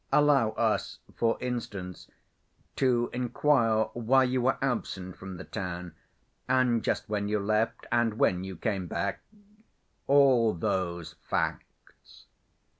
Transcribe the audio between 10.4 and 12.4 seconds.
those facts."